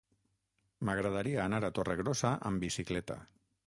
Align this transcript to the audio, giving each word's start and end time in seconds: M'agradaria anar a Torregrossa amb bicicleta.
M'agradaria 0.89 1.45
anar 1.45 1.61
a 1.69 1.71
Torregrossa 1.79 2.35
amb 2.53 2.69
bicicleta. 2.69 3.25